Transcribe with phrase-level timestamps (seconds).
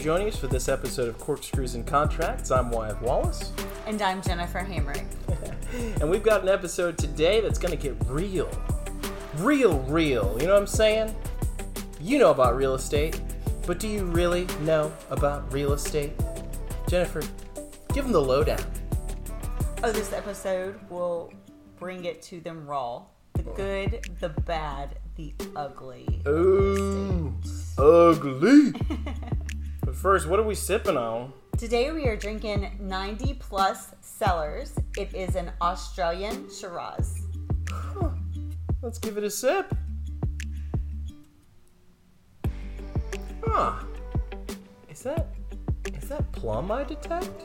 [0.00, 2.50] joining us for this episode of Corkscrews and Contracts.
[2.50, 3.52] I'm Wyatt Wallace.
[3.86, 5.04] And I'm Jennifer Hamrick.
[6.00, 8.48] and we've got an episode today that's going to get real.
[9.36, 10.38] Real, real.
[10.40, 11.14] You know what I'm saying?
[12.00, 13.20] You know about real estate,
[13.66, 16.12] but do you really know about real estate?
[16.88, 17.20] Jennifer,
[17.92, 18.64] give them the lowdown.
[19.84, 21.30] Oh, this episode will
[21.78, 23.02] bring it to them raw.
[23.34, 26.22] The good, the bad, the ugly.
[26.26, 27.34] Ooh,
[27.76, 28.72] ugly.
[30.00, 31.30] first, what are we sipping on?
[31.58, 34.72] Today we are drinking 90 plus cellars.
[34.96, 37.26] It is an Australian Shiraz.
[37.68, 38.08] Huh.
[38.80, 39.74] Let's give it a sip.
[43.44, 43.74] Huh.
[44.88, 45.26] Is that
[45.84, 47.44] is that plum I detect?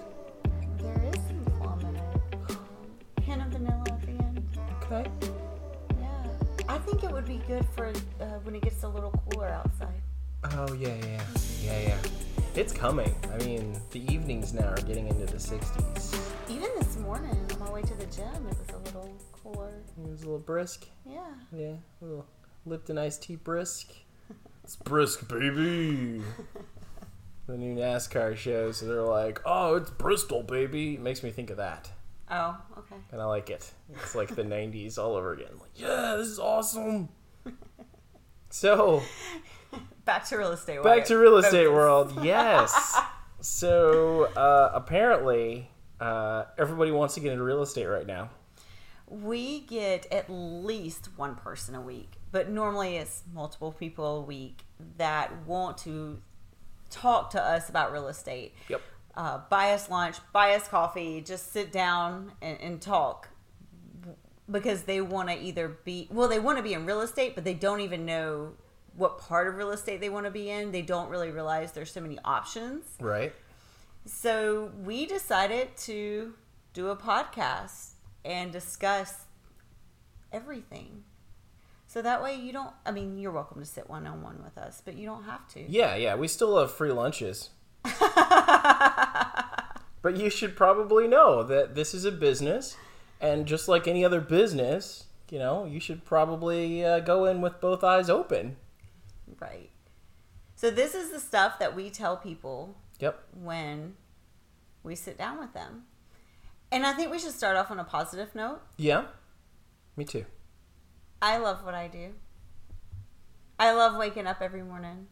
[0.77, 3.21] There is some plum in it.
[3.21, 4.59] Hint of vanilla at the end.
[4.83, 5.09] Okay.
[5.99, 6.27] Yeah.
[6.69, 7.87] I think it would be good for
[8.21, 10.01] uh, when it gets a little cooler outside.
[10.53, 11.21] Oh yeah, yeah,
[11.61, 11.97] yeah, yeah.
[12.55, 13.13] It's coming.
[13.33, 16.17] I mean, the evenings now are getting into the 60s.
[16.49, 19.73] Even this morning on my way to the gym, it was a little cooler.
[20.01, 20.87] It was a little brisk.
[21.05, 21.19] Yeah.
[21.51, 22.25] Yeah, a little
[22.65, 23.91] Lipton iced tea brisk.
[24.63, 26.21] it's brisk, baby.
[27.47, 31.49] the new NASCAR show, so they're like, "Oh, it's Bristol, baby." It makes me think
[31.49, 31.91] of that.
[32.31, 32.95] Oh, okay.
[33.11, 33.69] And I like it.
[33.95, 35.59] It's like the '90s all over again.
[35.59, 37.09] Like, yeah, this is awesome.
[38.49, 39.03] So,
[40.05, 40.75] back to real estate.
[40.75, 40.85] World.
[40.85, 42.23] Back to real estate world.
[42.23, 42.99] Yes.
[43.41, 48.29] so uh, apparently, uh, everybody wants to get into real estate right now.
[49.07, 54.65] We get at least one person a week, but normally it's multiple people a week
[54.97, 56.21] that want to
[56.89, 58.55] talk to us about real estate.
[58.67, 58.81] Yep.
[59.15, 63.29] Uh, buy us lunch, buy us coffee, just sit down and, and talk
[64.51, 67.43] because they want to either be well, they want to be in real estate, but
[67.43, 68.53] they don't even know
[68.95, 70.71] what part of real estate they want to be in.
[70.71, 72.83] They don't really realize there's so many options.
[72.99, 73.33] Right.
[74.05, 76.33] So we decided to
[76.73, 77.91] do a podcast
[78.23, 79.25] and discuss
[80.31, 81.03] everything.
[81.87, 84.57] So that way you don't I mean, you're welcome to sit one on one with
[84.57, 85.69] us, but you don't have to.
[85.69, 86.15] Yeah, yeah.
[86.15, 87.49] We still have free lunches.
[90.01, 92.75] but you should probably know that this is a business
[93.21, 97.59] and just like any other business, you know, you should probably uh, go in with
[97.59, 98.57] both eyes open.
[99.39, 99.69] Right.
[100.55, 102.77] So this is the stuff that we tell people.
[102.99, 103.19] Yep.
[103.33, 103.95] When
[104.83, 105.83] we sit down with them.
[106.71, 108.61] And I think we should start off on a positive note.
[108.77, 109.05] Yeah.
[109.97, 110.25] Me too.
[111.21, 112.13] I love what I do.
[113.57, 115.07] I love waking up every morning.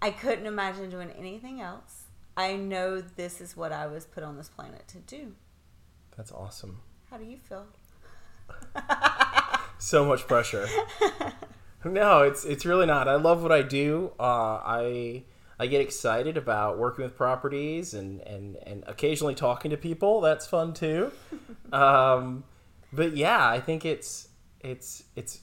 [0.00, 2.06] I couldn't imagine doing anything else.
[2.36, 5.34] I know this is what I was put on this planet to do.
[6.16, 6.80] That's awesome.
[7.10, 7.66] How do you feel?
[9.78, 10.66] so much pressure.
[11.84, 13.08] no, it's it's really not.
[13.08, 14.12] I love what I do.
[14.18, 15.24] Uh, I
[15.58, 20.20] I get excited about working with properties and and and occasionally talking to people.
[20.20, 21.12] That's fun too.
[21.72, 22.44] um,
[22.92, 24.28] but yeah, I think it's
[24.60, 25.40] it's it's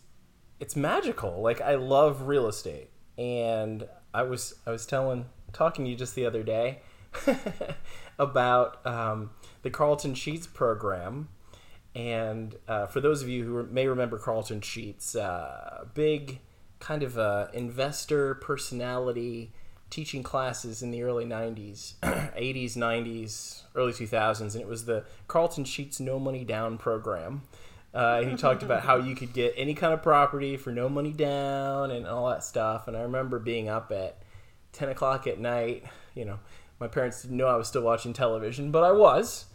[0.60, 1.42] it's magical.
[1.42, 6.16] Like I love real estate, and I was I was telling talking to you just
[6.16, 6.80] the other day
[8.20, 9.32] about um,
[9.64, 11.30] the Carlton Sheets program
[11.96, 16.40] and uh, for those of you who may remember Carlton Sheets, uh, big
[16.80, 19.52] kind of uh, investor personality
[19.90, 25.66] teaching classes in the early 90s, 80s, 90s, early 2000s, and it was the Carlton
[25.66, 27.42] Sheets No Money Down program.
[27.92, 31.12] Uh, he talked about how you could get any kind of property for no money
[31.12, 32.88] down and all that stuff.
[32.88, 34.22] And I remember being up at
[34.74, 35.86] 10 o'clock at night.
[36.14, 36.40] You know,
[36.80, 39.46] my parents didn't know I was still watching television, but I was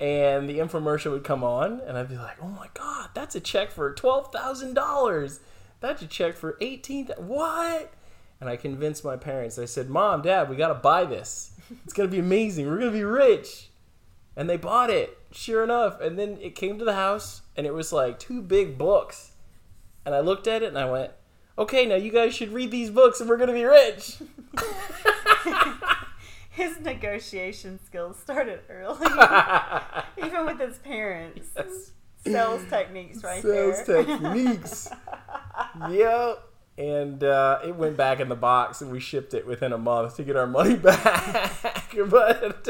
[0.00, 3.40] and the infomercial would come on, and I'd be like, "Oh my god, that's a
[3.40, 5.40] check for twelve thousand dollars.
[5.80, 7.08] That's a check for eighteen.
[7.16, 7.92] What?"
[8.40, 9.58] And I convinced my parents.
[9.58, 11.52] I said, "Mom, Dad, we got to buy this.
[11.84, 12.66] It's gonna be amazing.
[12.68, 13.70] We're gonna be rich."
[14.36, 16.00] And they bought it, sure enough.
[16.00, 19.32] And then it came to the house, and it was like two big books.
[20.06, 21.10] And I looked at it, and I went,
[21.58, 24.18] "Okay, now you guys should read these books, and we're gonna be rich."
[26.58, 29.06] his negotiation skills started early,
[30.26, 31.48] even with his parents.
[31.56, 31.92] Yes.
[32.24, 34.04] Sales techniques, right Sales there.
[34.04, 34.90] techniques.
[35.90, 36.42] yep.
[36.76, 40.16] And uh, it went back in the box, and we shipped it within a month
[40.16, 41.52] to get our money back.
[42.08, 42.64] but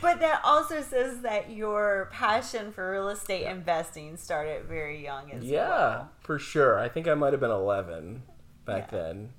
[0.00, 5.42] But that also says that your passion for real estate investing started very young as
[5.44, 6.10] Yeah, well.
[6.20, 6.78] for sure.
[6.78, 8.22] I think I might have been 11
[8.66, 8.98] back Yeah.
[8.98, 9.32] then.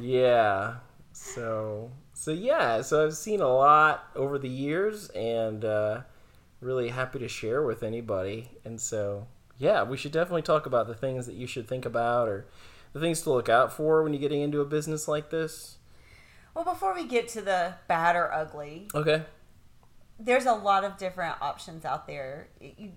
[0.00, 0.74] yeah.
[1.12, 6.00] So, so yeah, so I've seen a lot over the years and uh,
[6.62, 8.48] really happy to share with anybody.
[8.64, 9.26] And so,
[9.58, 12.46] yeah, we should definitely talk about the things that you should think about or
[12.94, 15.76] the things to look out for when you're getting into a business like this.
[16.54, 19.24] Well, before we get to the bad or ugly, Okay.
[20.18, 22.48] there's a lot of different options out there.
[22.62, 22.92] You,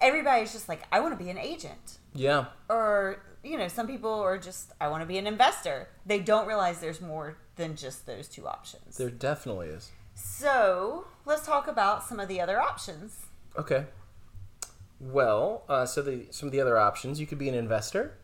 [0.00, 1.98] everybody's just like, I want to be an agent.
[2.12, 2.46] Yeah.
[2.68, 5.88] Or, you know, some people are just, I want to be an investor.
[6.06, 8.96] They don't realize there's more than just those two options.
[8.96, 9.90] There definitely is.
[10.14, 13.26] So let's talk about some of the other options.
[13.56, 13.86] Okay.
[15.00, 18.18] Well, uh, so the some of the other options, you could be an investor.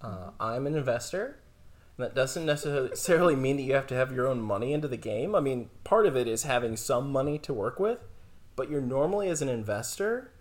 [0.00, 1.38] Uh, I'm an investor.
[1.96, 4.96] And that doesn't necessarily mean that you have to have your own money into the
[4.96, 5.34] game.
[5.34, 8.00] I mean, part of it is having some money to work with,
[8.56, 10.32] but you're normally as an investor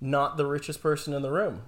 [0.00, 1.62] not the richest person in the room,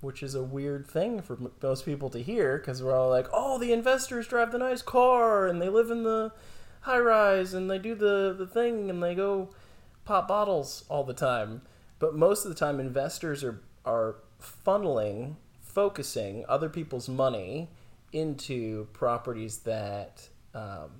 [0.00, 3.58] which is a weird thing for most people to hear because we're all like, "Oh,
[3.58, 6.32] the investors drive the nice car and they live in the
[6.82, 9.50] high rise and they do the the thing and they go
[10.04, 11.62] pop bottles all the time."
[11.98, 17.70] But most of the time investors are are funneling, focusing other people's money
[18.12, 20.90] into properties that um,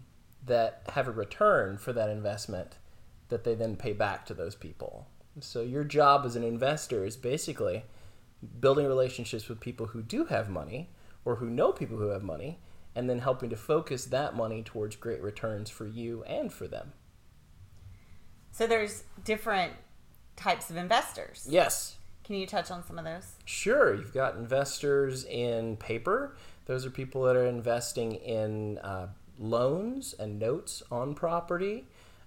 [0.44, 2.76] that have a return for that investment
[3.28, 5.06] that they then pay back to those people.
[5.40, 7.84] So your job as an investor is basically
[8.60, 10.90] building relationships with people who do have money
[11.24, 12.58] or who know people who have money
[12.94, 16.92] and then helping to focus that money towards great returns for you and for them.
[18.52, 19.74] So there's different
[20.34, 21.46] types of investors.
[21.48, 21.96] Yes.
[22.24, 23.34] Can you touch on some of those?
[23.44, 26.36] Sure, you've got investors in paper.
[26.64, 29.08] Those are people that are investing in uh,
[29.38, 31.84] loans and notes on property.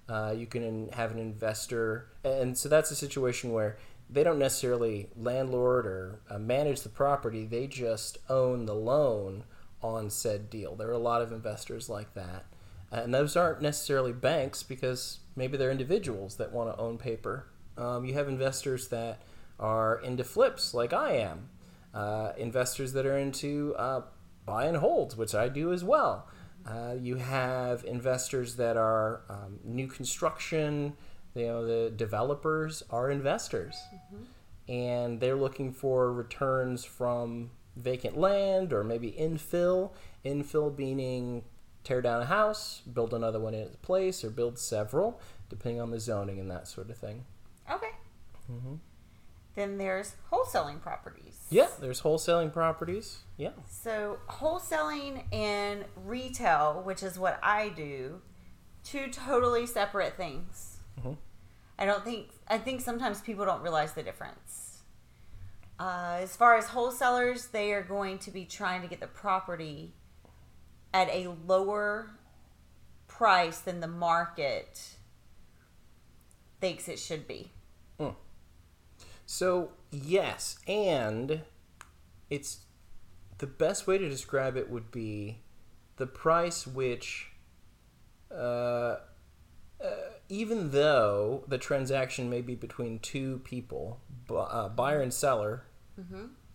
[0.07, 3.77] Uh, you can have an investor, and so that's a situation where
[4.09, 9.43] they don't necessarily landlord or uh, manage the property, they just own the loan
[9.81, 10.75] on said deal.
[10.75, 12.45] There are a lot of investors like that.
[12.91, 17.45] And those aren't necessarily banks because maybe they're individuals that want to own paper.
[17.77, 19.21] Um, you have investors that
[19.59, 21.49] are into flips, like I am.
[21.93, 24.01] Uh, investors that are into uh,
[24.45, 26.27] buy and holds, which I do as well.
[26.67, 30.93] Uh, you have investors that are um, new construction.
[31.35, 33.75] You know, the developers are investors,
[34.67, 39.91] and they're looking for returns from vacant land or maybe infill.
[40.25, 41.43] Infill meaning
[41.83, 45.91] tear down a house, build another one in its place, or build several, depending on
[45.91, 47.25] the zoning and that sort of thing.
[47.71, 47.91] Okay.
[48.51, 48.75] Mm-hmm.
[49.55, 51.45] Then there's wholesaling properties.
[51.49, 53.19] Yeah, there's wholesaling properties.
[53.37, 53.51] Yeah.
[53.67, 58.21] So wholesaling and retail, which is what I do,
[58.83, 60.78] two totally separate things.
[60.99, 61.17] Mhm.
[61.77, 64.81] I don't think I think sometimes people don't realize the difference.
[65.79, 69.93] Uh, as far as wholesalers, they are going to be trying to get the property
[70.93, 72.11] at a lower
[73.07, 74.97] price than the market
[76.59, 77.51] thinks it should be.
[79.31, 81.41] So, yes, and
[82.31, 82.65] it's
[83.37, 85.37] the best way to describe it would be
[85.97, 87.31] the price which,
[88.31, 88.95] uh,
[89.79, 93.99] uh, even though the transaction may be between two people,
[94.33, 95.63] uh, buyer and seller,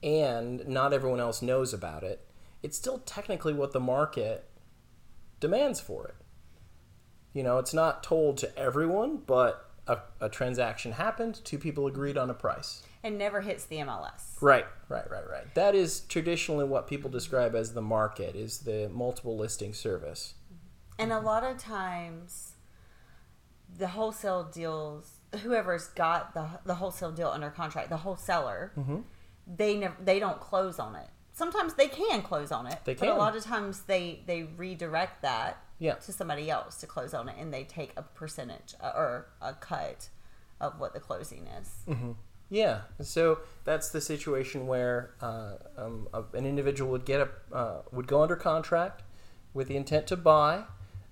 [0.02, 2.26] and not everyone else knows about it,
[2.62, 4.48] it's still technically what the market
[5.40, 6.14] demands for it.
[7.34, 12.16] You know, it's not told to everyone, but a, a transaction happened, two people agreed
[12.16, 12.82] on a price.
[13.02, 14.40] and never hits the MLS.
[14.40, 15.54] Right, right, right, right.
[15.54, 20.34] That is traditionally what people describe as the market, is the multiple listing service.
[20.98, 22.53] And a lot of times,
[23.78, 28.98] the wholesale deals, whoever's got the the wholesale deal under contract, the wholesaler, Mm-hmm.
[29.46, 31.08] they never they don't close on it.
[31.32, 35.22] Sometimes they can close on it, They but a lot of times they they redirect
[35.22, 35.94] that Yeah.
[35.94, 39.52] to somebody else to close on it, and they take a percentage uh, or a
[39.54, 40.08] cut
[40.60, 41.70] of what the closing is.
[42.50, 47.82] Yeah, so that's the situation where uh, um, a- an individual would get a uh,
[47.90, 49.02] would go under contract
[49.54, 50.64] with the intent to buy,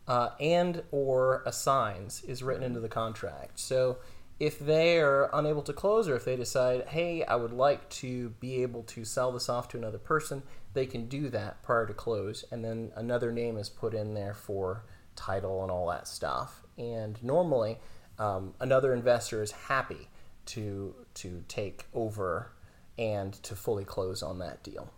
[0.09, 3.59] uh, and or assigns is written into the contract.
[3.61, 3.99] So
[4.41, 8.31] if they are unable to close, or if they decide, hey, I would like to
[8.41, 10.43] be able to sell this off to another person,
[10.75, 14.35] they can do that prior to close, and then another name is put in there
[14.35, 16.63] for title and all that stuff.
[16.77, 17.79] And normally,
[18.19, 20.09] um, another investor is happy
[20.47, 22.53] to to take over
[22.99, 24.93] and to fully close on that deal.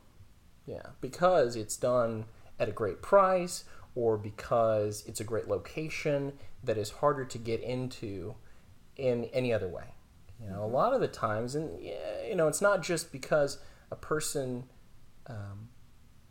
[0.67, 2.25] Yeah, because it's done
[2.59, 3.65] at a great price
[3.95, 6.33] or because it's a great location,
[6.63, 8.35] that is harder to get into
[8.97, 9.95] in any other way.
[10.43, 13.59] You know, a lot of the times, and you know, it's not just because
[13.91, 14.65] a person
[15.27, 15.69] um,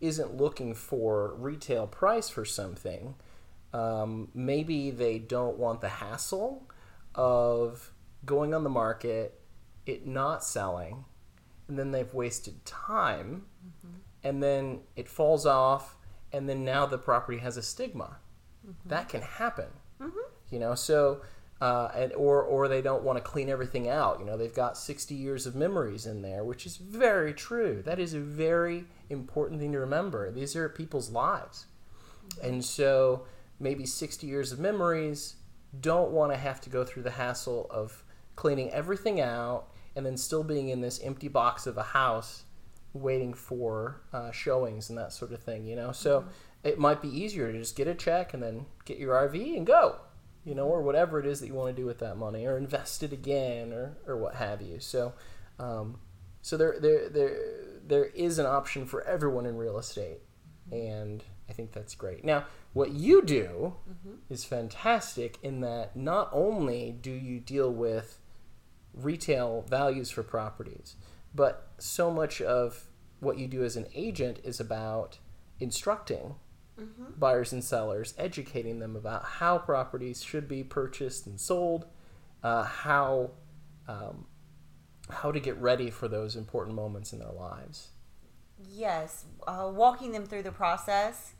[0.01, 3.15] isn't looking for retail price for something.
[3.73, 6.69] Um, maybe they don't want the hassle
[7.15, 7.91] of
[8.25, 9.39] going on the market,
[9.85, 11.05] it not selling,
[11.67, 13.45] and then they've wasted time,
[14.23, 15.97] and then it falls off,
[16.33, 18.17] and then now the property has a stigma.
[18.67, 18.89] Mm-hmm.
[18.89, 19.67] That can happen.
[20.01, 20.19] Mm-hmm.
[20.49, 21.21] You know, so
[21.61, 24.19] uh, and or or they don't want to clean everything out.
[24.19, 27.81] You know, they've got 60 years of memories in there, which is very true.
[27.85, 30.31] That is a very important thing to remember.
[30.31, 31.67] These are people's lives,
[32.27, 32.47] mm-hmm.
[32.47, 33.25] and so
[33.59, 35.35] maybe 60 years of memories
[35.79, 38.03] don't want to have to go through the hassle of
[38.35, 42.43] cleaning everything out and then still being in this empty box of a house
[42.93, 45.91] waiting for uh, showings and that sort of thing you know?
[45.91, 46.25] So
[46.63, 49.65] it might be easier to just get a check and then get your rv and
[49.65, 49.99] go
[50.45, 52.57] you know or whatever it is that you want to do with that money or
[52.57, 54.79] invest it again or, or what have you.
[54.79, 55.13] So
[55.59, 55.99] um,
[56.41, 57.37] so there, there there
[57.85, 60.19] there is an option for everyone in real estate
[60.71, 62.23] and i think that's great.
[62.23, 63.75] Now what you do
[64.29, 68.19] is fantastic in that not only do you deal with
[68.93, 70.95] retail values for properties,
[71.33, 72.85] but so much of
[73.19, 75.19] what you do as an agent is about
[75.59, 76.35] instructing
[77.17, 81.85] buyers and sellers, educating them about how properties should be purchased and sold,
[82.43, 83.31] uh, how
[83.87, 84.25] um,
[85.09, 87.89] how to get ready for those important moments in their lives.
[88.71, 91.33] Yes, uh, walking them through the process,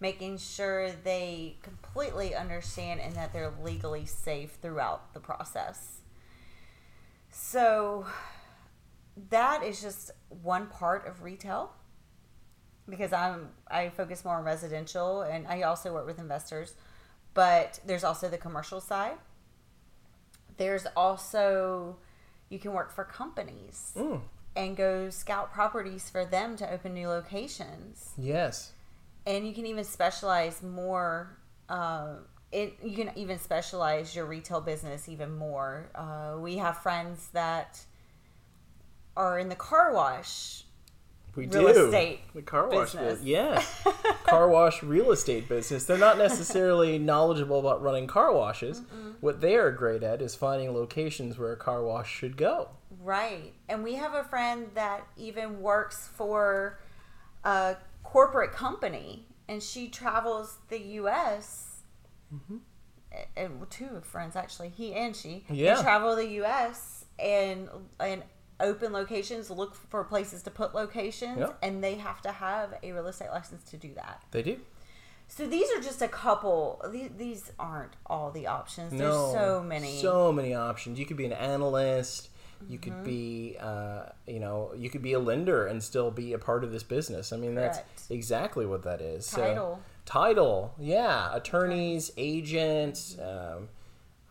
[0.00, 5.98] making sure they completely understand and that they're legally safe throughout the process.
[7.30, 8.06] So,
[9.30, 11.72] that is just one part of retail
[12.88, 16.74] because I'm I focus more on residential and I also work with investors,
[17.34, 19.16] but there's also the commercial side.
[20.56, 21.96] There's also
[22.48, 24.22] you can work for companies Mm,
[24.56, 28.12] and go scout properties for them to open new locations.
[28.18, 28.72] yes.
[29.26, 31.36] And you can even specialize more.
[31.68, 32.14] Uh,
[32.50, 35.90] it, you can even specialize your retail business even more.
[35.94, 37.78] Uh, we have friends that
[39.20, 40.64] are in the car wash.
[41.36, 41.84] We Real do.
[41.86, 43.22] estate the car wash business.
[43.22, 43.86] Yes.
[44.24, 45.84] car wash real estate business.
[45.84, 48.82] They're not necessarily knowledgeable about running car washes.
[49.20, 52.70] What they are great at is finding locations where a car wash should go.
[53.00, 53.52] Right.
[53.68, 56.80] And we have a friend that even works for
[57.44, 61.82] a corporate company and she travels the US.
[62.32, 62.56] A- mm-hmm.
[63.36, 65.44] And two friends actually, he and she.
[65.48, 65.80] They Yeah.
[65.82, 67.68] travel the US and
[68.00, 68.22] and
[68.60, 71.52] open locations, look for places to put locations, Yeah.
[71.62, 74.22] and they have to have a real estate license to do that.
[74.30, 74.60] They do.
[75.28, 76.82] So these are just a couple.
[76.90, 78.90] These, these aren't all the options.
[78.90, 80.00] There's No, so many.
[80.00, 80.98] So many options.
[80.98, 82.28] You could be an analyst.
[82.68, 86.38] You could be, uh, you know, you could be a lender and still be a
[86.38, 87.32] part of this business.
[87.32, 88.02] I mean, that's Correct.
[88.10, 89.24] exactly what that is.
[89.24, 89.80] So- Title.
[90.04, 91.34] title, yeah.
[91.34, 93.16] Attorneys, agents.
[93.18, 93.68] Um,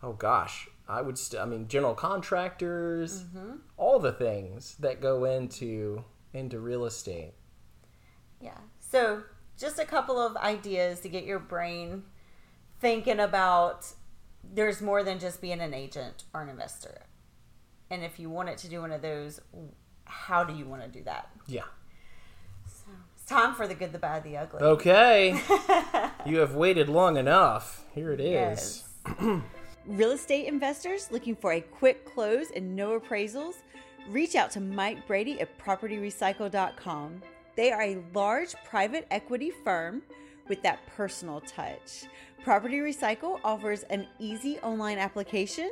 [0.02, 1.16] oh gosh, I would.
[1.16, 3.22] St- I mean, general contractors.
[3.22, 3.56] Mm-hmm.
[3.76, 7.34] All the things that go into into real estate.
[8.40, 8.58] Yeah.
[8.80, 9.22] So,
[9.58, 12.04] just a couple of ideas to get your brain
[12.80, 13.86] thinking about
[14.42, 17.02] there's more than just being an agent or an investor.
[17.90, 19.40] And if you wanted to do one of those,
[20.04, 21.30] how do you want to do that?
[21.46, 21.62] Yeah.
[22.66, 24.60] So, it's time for the good, the bad, the ugly.
[24.60, 25.40] Okay.
[26.26, 27.84] you have waited long enough.
[27.94, 28.84] Here it is.
[29.06, 29.42] Yes.
[29.86, 33.56] Real estate investors looking for a quick close and no appraisals?
[34.08, 37.22] Reach out to Mike Brady at propertyrecycle.com.
[37.56, 40.02] They are a large private equity firm
[40.48, 42.04] with that personal touch.
[42.44, 45.70] Property Recycle offers an easy online application,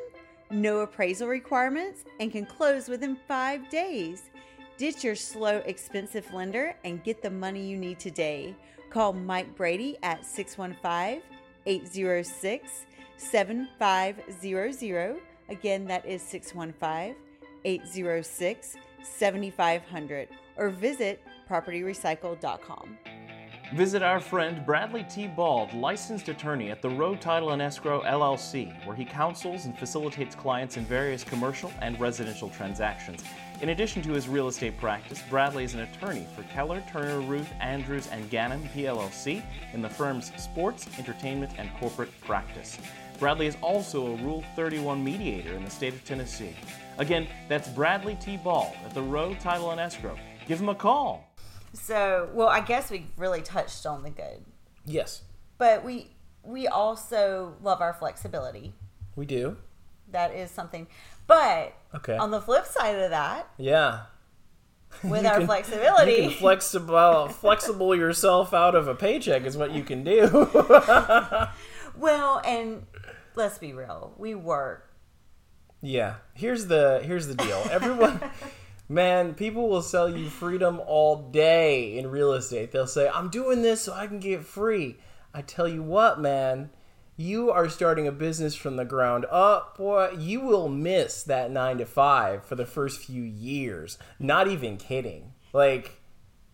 [0.50, 4.31] no appraisal requirements, and can close within five days.
[4.79, 8.55] Ditch your slow, expensive lender and get the money you need today.
[8.91, 11.23] Call Mike Brady at 615
[11.67, 12.87] 806
[13.19, 15.17] 7500.
[15.51, 17.15] Again, that is 615
[17.65, 20.29] 806 7500.
[20.57, 22.99] Or visit propertyrecycle.com.
[23.75, 25.27] Visit our friend Bradley T.
[25.27, 30.35] Bald, licensed attorney at the Row Title and Escrow LLC, where he counsels and facilitates
[30.35, 33.23] clients in various commercial and residential transactions.
[33.61, 37.53] In addition to his real estate practice, Bradley is an attorney for Keller, Turner, Ruth,
[37.61, 39.43] Andrews, and Gannon PLLC
[39.75, 42.79] in the firm's sports, entertainment, and corporate practice.
[43.19, 46.55] Bradley is also a Rule 31 mediator in the state of Tennessee.
[46.99, 48.37] Again, that's Bradley T.
[48.37, 50.17] Ball at the Row Title and Escrow.
[50.47, 51.25] Give him a call.
[51.73, 54.45] So, well, I guess we really touched on the good.
[54.85, 55.23] Yes.
[55.59, 56.11] But we
[56.45, 58.73] we also love our flexibility.
[59.17, 59.57] We do.
[60.13, 60.87] That is something.
[61.27, 62.17] But Okay.
[62.17, 64.05] on the flip side of that, Yeah.
[65.05, 69.57] with You our can- flexibility, You can flexible flexible yourself out of a paycheck is
[69.57, 70.23] what you can do.
[71.99, 72.87] well, and
[73.35, 74.90] let's be real, we work.
[75.81, 76.14] yeah.
[76.35, 77.62] Here's the here's the deal.
[77.71, 78.21] Everyone
[78.88, 82.73] man, people will sell you freedom all day in real estate.
[82.73, 84.97] They'll say, "I'm doing this so I can get free."
[85.35, 86.71] I tell you what, man,
[87.17, 91.78] you are starting a business from the ground up, boy, you will miss that 9
[91.78, 93.99] to 5 for the first few years.
[94.19, 95.35] Not even kidding.
[95.52, 96.00] Like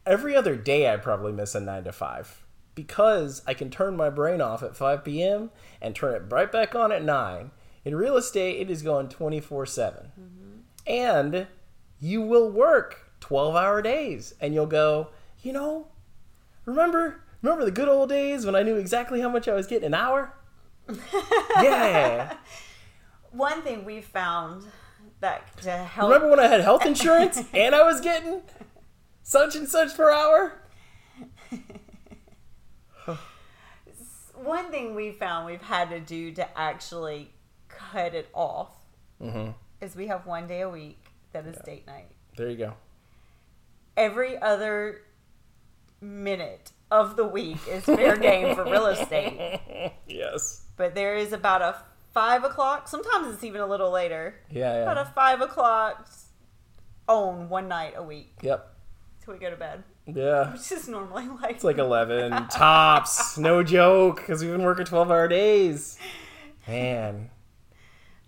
[0.05, 2.44] every other day I probably miss a 9 to 5
[2.75, 5.51] because I can turn my brain off at 5 p.m.
[5.81, 7.51] and turn it right back on at 9.
[7.85, 10.13] In real estate, it is going 24 7.
[10.87, 11.47] And
[12.01, 15.09] you will work 12 hour days and you'll go,
[15.43, 15.89] you know,
[16.67, 19.87] remember remember the good old days when I knew exactly how much I was getting
[19.87, 20.35] an hour?
[21.63, 22.37] yeah.
[23.31, 24.65] One thing we found
[25.21, 28.43] that to help Remember when I had health insurance and I was getting
[29.23, 30.61] such and such per hour?
[34.45, 37.31] One thing we found we've had to do to actually
[37.69, 38.69] cut it off
[39.23, 39.53] Mm-hmm.
[39.81, 42.09] is we have one day a week that is date night.
[42.37, 42.75] There you go.
[43.97, 45.03] Every other
[46.01, 49.61] minute of the week is fair game for real estate.
[50.09, 50.63] Yes.
[50.77, 51.77] But there is about a
[52.13, 56.09] five o'clock, sometimes it's even a little later, Yeah, about a five o'clock
[57.09, 58.74] on one night a week Yep.
[59.25, 60.53] Till we go to bed, Yeah.
[60.53, 63.39] which is normally like, It's like 11 tops.
[63.39, 65.99] No joke, because we've been working 12 hour days.
[66.69, 67.31] Man,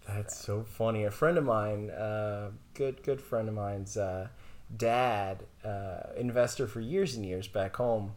[0.06, 1.04] that's so funny.
[1.04, 4.28] A friend of mine, uh, good good friend of mine's uh,
[4.76, 8.12] dad, uh, investor for years and years back home,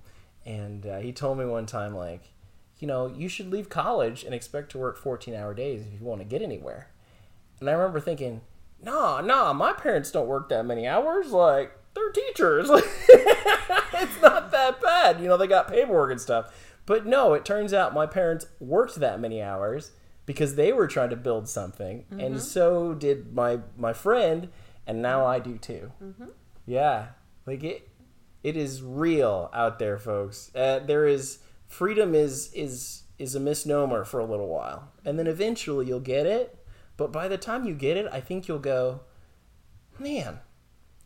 [0.45, 2.31] and uh, he told me one time like,
[2.79, 6.05] you know, you should leave college and expect to work 14 hour days if you
[6.05, 6.89] want to get anywhere.
[7.59, 8.41] And I remember thinking,
[8.81, 11.31] nah, nah, my parents don't work that many hours.
[11.31, 12.69] Like, they're teachers.
[14.01, 15.19] It's not that bad.
[15.19, 16.53] You know, they got paperwork and stuff.
[16.85, 19.91] But no, it turns out my parents worked that many hours
[20.25, 22.05] because they were trying to build something.
[22.11, 24.49] And so did my, my friend.
[24.87, 25.91] And now I do too.
[26.65, 27.07] Yeah.
[27.45, 27.89] Like, it,
[28.43, 30.49] it is real out there, folks.
[30.55, 35.27] Uh, there is freedom is is is a misnomer for a little while, and then
[35.27, 36.57] eventually you'll get it.
[36.95, 39.01] But by the time you get it, I think you'll go,
[39.99, 40.39] man,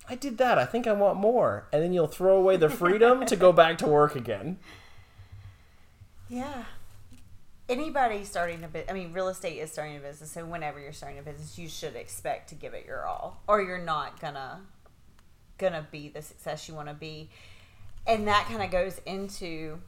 [0.09, 0.57] I did that.
[0.57, 3.77] I think I want more, and then you'll throw away the freedom to go back
[3.79, 4.57] to work again.
[6.29, 6.65] yeah.
[7.69, 10.91] Anybody starting a bit, I mean, real estate is starting a business, so whenever you're
[10.91, 14.59] starting a business, you should expect to give it your all, or you're not gonna
[15.57, 17.29] gonna be the success you want to be,
[18.05, 19.79] and that kind of goes into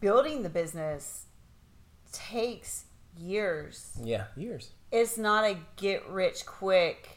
[0.00, 1.26] building the business
[2.10, 2.84] takes
[3.18, 3.92] years.
[4.02, 4.70] Yeah, years.
[4.90, 7.13] It's not a get rich quick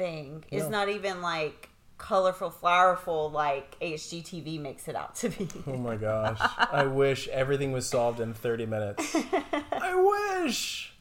[0.00, 0.44] thing.
[0.50, 0.70] It's No.
[0.70, 5.46] not even like colorful, flowerful like HGTV makes it out to be.
[5.66, 9.14] Oh my gosh, I wish everything was solved in thirty minutes.
[9.72, 10.94] I wish.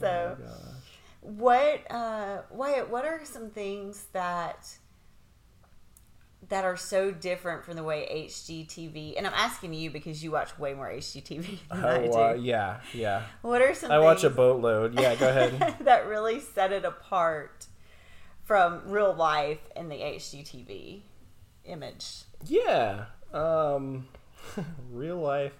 [0.00, 0.36] so
[1.20, 4.68] what uh what what are some things that
[6.48, 10.58] that are so different from the way HGTV and I'm asking you because you watch
[10.58, 12.10] way more HGTV than I do.
[12.12, 13.22] Oh, uh, yeah, yeah.
[13.42, 14.98] What are some I watch a boatload.
[14.98, 15.76] Yeah, go ahead.
[15.80, 17.66] that really set it apart
[18.44, 21.00] from real life in the HGTV
[21.64, 22.22] image?
[22.46, 23.06] Yeah.
[23.32, 24.06] Um,
[24.90, 25.54] real life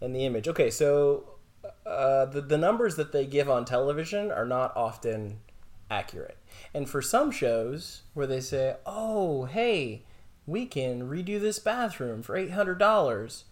[0.00, 0.46] and the image.
[0.46, 1.24] Okay, so
[1.86, 5.38] uh, the, the numbers that they give on television are not often
[5.90, 6.36] accurate.
[6.74, 10.02] And for some shows where they say, oh, hey,
[10.48, 13.42] we can redo this bathroom for $800,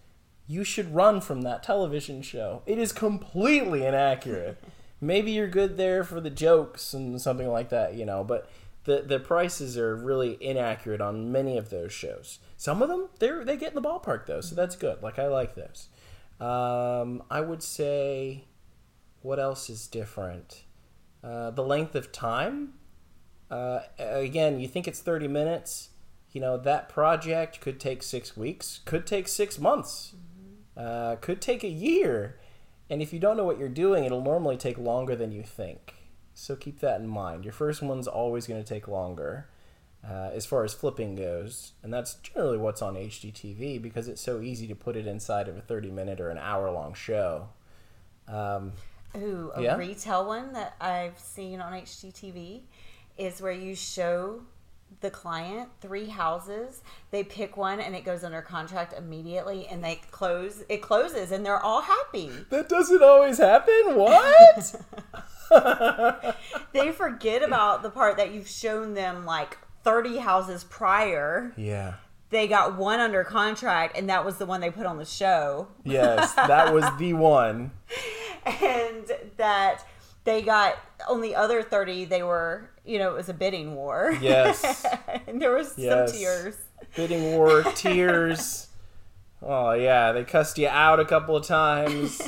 [0.47, 2.63] you should run from that television show.
[2.65, 4.63] It is completely inaccurate.
[4.99, 8.49] Maybe you're good there for the jokes and something like that, you know, but
[8.85, 12.39] the, the prices are really inaccurate on many of those shows.
[12.57, 15.03] Some of them, they they get in the ballpark though, so that's good.
[15.03, 15.89] Like I like those.
[16.41, 18.45] Um, I would say,
[19.21, 20.63] what else is different?
[21.23, 22.75] Uh, the length of time.
[23.51, 25.91] Uh, again, you think it's thirty minutes.
[26.37, 30.13] You know that project could take six weeks, could take six months,
[30.77, 32.39] uh, could take a year.
[32.91, 35.95] And if you don't know what you're doing, it'll normally take longer than you think.
[36.35, 37.45] So keep that in mind.
[37.45, 39.49] Your first one's always going to take longer
[40.07, 41.73] uh, as far as flipping goes.
[41.83, 45.57] And that's generally what's on HGTV because it's so easy to put it inside of
[45.57, 47.49] a 30 minute or an hour long show.
[48.29, 48.73] Um,
[49.17, 49.77] Ooh, a Yeah?
[49.79, 52.61] retail one that I've seen on HGTV
[53.17, 54.43] is where you show
[55.01, 56.83] the client three houses.
[57.11, 61.45] They pick one and it goes under contract immediately and they close it closes and
[61.45, 62.31] they're all happy.
[62.51, 63.95] That doesn't always happen.
[63.95, 64.77] What?
[66.73, 71.53] They forget about the part that you've shown them like 30 houses prior.
[71.57, 71.95] yeah.
[72.31, 75.69] They got one under contract and that was the one they put on the show.
[75.85, 77.71] Yes, that was the one.
[78.45, 79.85] And that
[80.27, 80.77] they got
[81.09, 84.17] on the other 30 they were, you know, it was a bidding war.
[84.21, 84.85] Yes.
[85.27, 86.11] and there was Yes.
[86.11, 86.57] some tears.
[86.95, 88.67] Bidding war, tears.
[89.41, 92.21] Oh yeah, they cussed you out a couple of times.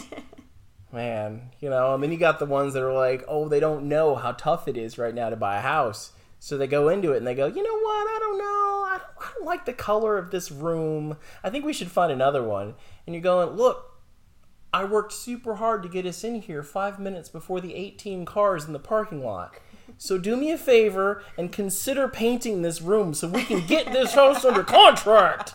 [0.93, 3.89] Man, you know, and then you got the ones that are like, oh, they don't
[3.89, 6.13] know how tough it is right now to buy a house.
[6.39, 8.07] So they go into it and they go, you know what?
[8.07, 8.45] I don't know.
[8.87, 11.19] I don't, I don't like the color of this room.
[11.45, 12.75] I think we should find another one.
[13.07, 13.98] And you're going, look,
[14.73, 18.67] I worked super hard to get us in here five minutes before the 18 cars
[18.67, 19.55] in the parking lot.
[19.97, 24.15] So do me a favor and consider painting this room so we can get this
[24.15, 25.55] house under contract.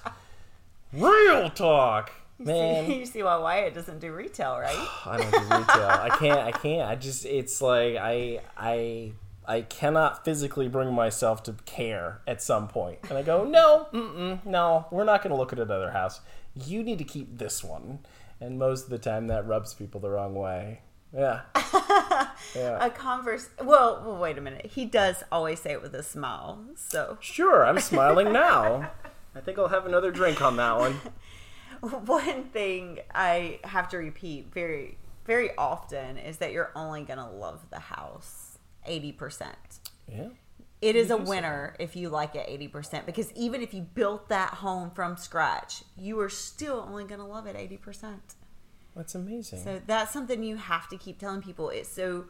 [0.92, 2.90] Real talk, man.
[3.00, 4.76] you see why Wyatt doesn't do retail, right?
[5.06, 5.88] I don't do retail.
[5.90, 6.40] I can't.
[6.40, 6.90] I can't.
[6.90, 7.26] I just.
[7.26, 8.42] It's like I.
[8.58, 9.14] I.
[9.46, 14.46] I cannot physically bring myself to care at some point, and I go, no, mm-mm,
[14.46, 16.22] no, we're not going to look at another house.
[16.56, 18.00] You need to keep this one,
[18.40, 20.82] and most of the time that rubs people the wrong way.
[21.14, 21.42] Yeah,
[22.56, 22.84] yeah.
[22.84, 23.50] a converse.
[23.62, 24.68] Well, well, wait a minute.
[24.68, 26.66] He does always say it with a smile.
[26.76, 28.92] So Sure, I'm smiling now.
[29.36, 31.00] I think I'll have another drink on that one.
[32.06, 37.68] one thing I have to repeat very, very often is that you're only gonna love
[37.70, 39.80] the house eighty percent.
[40.08, 40.30] Yeah.
[40.84, 44.56] It is a winner if you like it 80% because even if you built that
[44.56, 48.20] home from scratch, you are still only going to love it 80%.
[48.94, 49.64] That's amazing.
[49.64, 51.70] So that's something you have to keep telling people.
[51.70, 52.26] It's so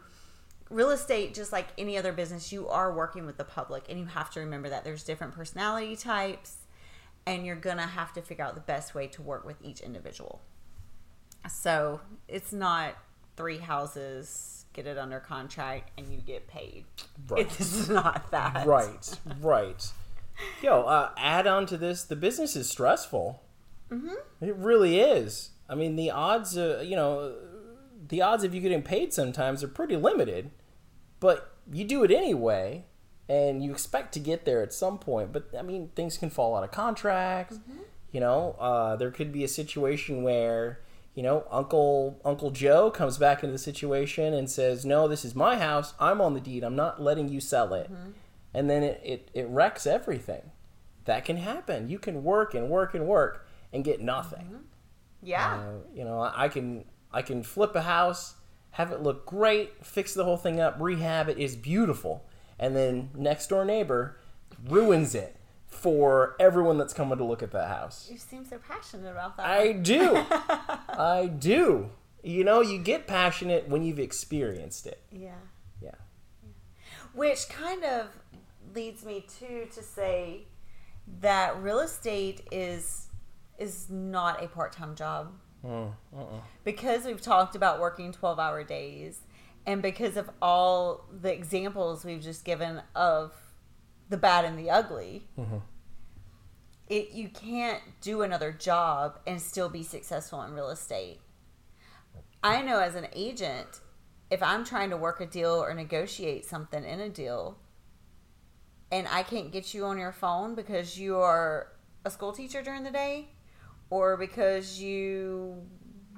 [0.70, 4.06] real estate just like any other business, you are working with the public and you
[4.06, 6.58] have to remember that there's different personality types
[7.26, 9.80] and you're going to have to figure out the best way to work with each
[9.80, 10.42] individual.
[11.50, 12.96] So, it's not
[13.36, 16.86] three houses, get it under contract and you get paid.
[17.29, 17.45] Right.
[17.45, 18.65] It's not that.
[18.65, 19.91] right, right.
[20.62, 23.41] Yo, uh, add on to this, the business is stressful.
[23.91, 24.45] Mm-hmm.
[24.45, 25.51] It really is.
[25.69, 27.36] I mean, the odds, uh, you know,
[28.07, 30.51] the odds of you getting paid sometimes are pretty limited,
[31.19, 32.86] but you do it anyway,
[33.29, 35.31] and you expect to get there at some point.
[35.31, 37.53] But I mean, things can fall out of contract.
[38.12, 40.79] You know, uh, there could be a situation where
[41.15, 45.36] you know Uncle Uncle Joe comes back into the situation and says, "No, this is
[45.36, 45.93] my house.
[45.99, 46.63] I'm on the deed.
[46.63, 47.89] I'm not letting you sell it."
[48.54, 50.52] And then it, it, it wrecks everything.
[51.06, 51.89] That can happen.
[51.89, 54.47] You can work and work and work and get nothing.
[55.21, 55.56] Yeah.
[55.56, 58.36] Uh, you know, I I can I can flip a house,
[58.71, 62.26] have it look great, fix the whole thing up, rehab it is beautiful,
[62.58, 64.17] and then next door neighbor
[64.67, 65.36] ruins it
[65.73, 68.07] for everyone that's coming to look at that house.
[68.12, 69.45] You seem so passionate about that.
[69.45, 71.89] I do, I do.
[72.23, 75.01] You know, you get passionate when you've experienced it.
[75.12, 75.36] yeah.
[75.81, 75.91] Yeah.
[77.13, 78.07] Which kind of
[78.73, 80.45] leads me to to say
[81.19, 83.07] that real estate is
[83.57, 85.33] is not a part-time job.
[85.65, 85.93] Mm,
[86.63, 89.21] because we've talked about working 12-hour days
[89.65, 93.33] and because of all the examples we've just given of
[94.13, 95.28] the bad and the ugly.
[95.39, 95.58] Mm-hmm.
[96.88, 101.19] It you can't do another job and still be successful in real estate.
[102.43, 103.80] I know as an agent,
[104.30, 107.58] if I'm trying to work a deal or negotiate something in a deal,
[108.91, 111.69] and I can't get you on your phone because you are
[112.06, 113.30] a school teacher during the day,
[113.89, 115.63] or because you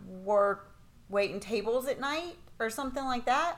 [0.05, 0.75] work
[1.07, 3.55] waiting tables at night or something like that,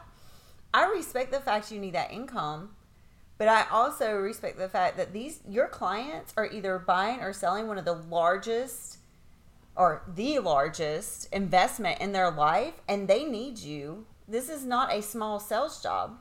[0.76, 2.77] I respect the fact you need that income.
[3.38, 7.68] But I also respect the fact that these your clients are either buying or selling
[7.68, 8.98] one of the largest
[9.76, 14.06] or the largest investment in their life and they need you.
[14.28, 16.18] This is not a small sales job.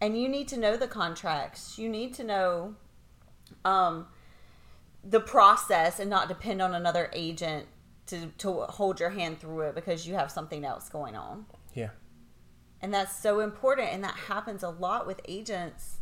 [0.00, 1.78] And you need to know the contracts.
[1.78, 2.74] You need to know
[3.64, 4.06] um,
[5.02, 7.66] the process and not depend on another agent
[8.06, 11.46] to, to hold your hand through it because you have something else going on.
[11.74, 11.90] Yeah.
[12.84, 13.88] And that's so important.
[13.88, 15.96] And that happens a lot with agents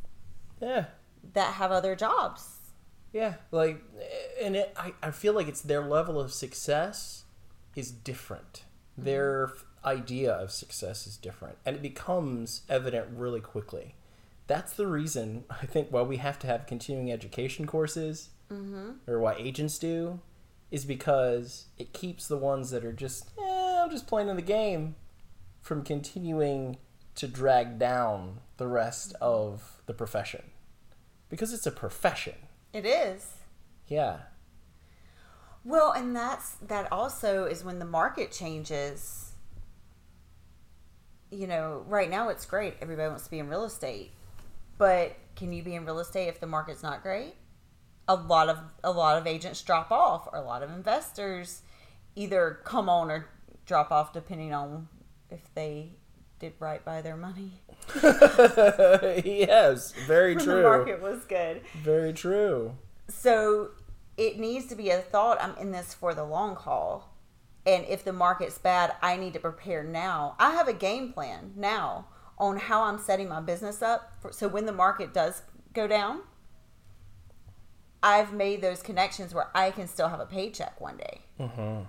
[0.60, 0.86] Yeah.
[1.34, 2.58] that have other jobs.
[3.12, 3.80] Yeah, like,
[4.42, 7.24] and it, I, I feel like it's their level of success
[7.76, 8.64] is different.
[8.98, 13.94] Their f- idea of success is different, and it becomes evident really quickly.
[14.46, 18.30] That's the reason I think why we have to have continuing education courses,
[19.06, 20.20] or why agents do,
[20.70, 24.42] is because it keeps the ones that are just, eh, I'm just playing in the
[24.42, 24.94] game,
[25.62, 26.76] from continuing
[27.14, 30.42] to drag down the rest of the profession
[31.30, 32.34] because it's a profession.
[32.74, 33.26] It is.
[33.86, 34.18] Yeah.
[35.64, 39.32] Well, and that's that also is when the market changes.
[41.30, 42.74] You know, right now it's great.
[42.82, 44.10] Everybody wants to be in real estate.
[44.76, 47.34] But can you be in real estate if the market's not great?
[48.08, 51.62] A lot of a lot of agents drop off or a lot of investors
[52.16, 53.28] either come on or
[53.64, 54.88] drop off depending on
[55.32, 55.92] if they
[56.38, 57.52] did right by their money.
[59.24, 60.56] yes, very true.
[60.56, 61.62] the market was good.
[61.82, 62.76] Very true.
[63.08, 63.70] So
[64.16, 65.40] it needs to be a thought.
[65.40, 67.08] I'm in this for the long haul.
[67.64, 70.34] And if the market's bad, I need to prepare now.
[70.38, 74.12] I have a game plan now on how I'm setting my business up.
[74.20, 75.42] For, so when the market does
[75.72, 76.22] go down,
[78.02, 81.20] I've made those connections where I can still have a paycheck one day.
[81.38, 81.82] Mm-hmm.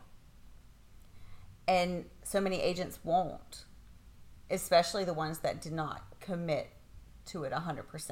[1.67, 3.65] And so many agents won't,
[4.49, 6.69] especially the ones that did not commit
[7.27, 8.11] to it 100%.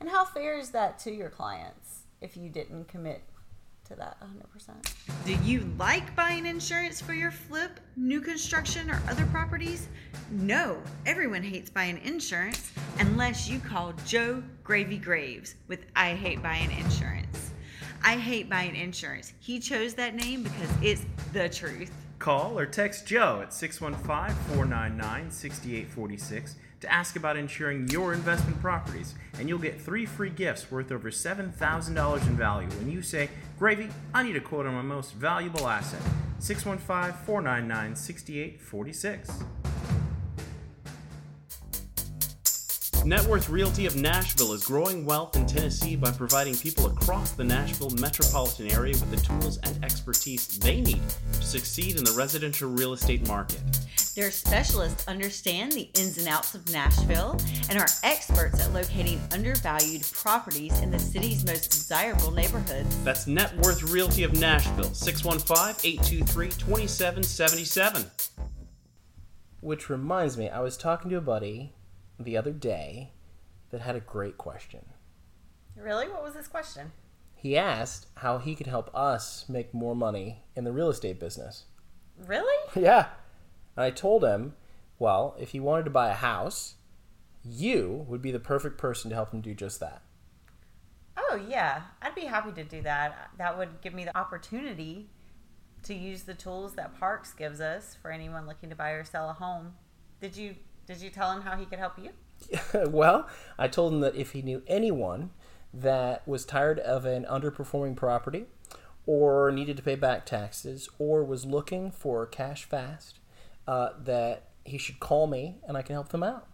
[0.00, 3.22] And how fair is that to your clients if you didn't commit
[3.84, 5.24] to that 100%?
[5.24, 9.88] Do you like buying insurance for your flip, new construction, or other properties?
[10.30, 16.70] No, everyone hates buying insurance unless you call Joe Gravy Graves with I Hate Buying
[16.72, 17.52] Insurance.
[18.04, 19.32] I hate buying insurance.
[19.38, 21.92] He chose that name because it's the truth.
[22.22, 29.16] Call or text Joe at 615 499 6846 to ask about insuring your investment properties,
[29.40, 33.88] and you'll get three free gifts worth over $7,000 in value when you say, Gravy,
[34.14, 36.00] I need a quote on my most valuable asset.
[36.38, 39.61] 615 499 6846.
[43.04, 47.42] Net Worth Realty of Nashville is growing wealth in Tennessee by providing people across the
[47.42, 51.00] Nashville metropolitan area with the tools and expertise they need
[51.32, 53.60] to succeed in the residential real estate market.
[54.14, 60.04] Their specialists understand the ins and outs of Nashville and are experts at locating undervalued
[60.12, 63.02] properties in the city's most desirable neighborhoods.
[63.02, 68.04] That's Net Worth Realty of Nashville, 615 823 2777.
[69.58, 71.72] Which reminds me, I was talking to a buddy
[72.24, 73.12] the other day
[73.70, 74.84] that had a great question.
[75.76, 76.08] Really?
[76.08, 76.92] What was his question?
[77.34, 81.64] He asked how he could help us make more money in the real estate business.
[82.16, 82.56] Really?
[82.80, 83.08] Yeah.
[83.76, 84.54] And I told him,
[84.98, 86.74] well, if he wanted to buy a house,
[87.42, 90.02] you would be the perfect person to help him do just that.
[91.16, 91.82] Oh, yeah.
[92.00, 93.30] I'd be happy to do that.
[93.38, 95.08] That would give me the opportunity
[95.84, 99.30] to use the tools that Parks gives us for anyone looking to buy or sell
[99.30, 99.74] a home.
[100.20, 100.54] Did you
[100.86, 102.10] did you tell him how he could help you?
[102.88, 105.30] well, I told him that if he knew anyone
[105.72, 108.46] that was tired of an underperforming property
[109.06, 113.18] or needed to pay back taxes or was looking for cash fast,
[113.66, 116.46] uh, that he should call me and I can help them out.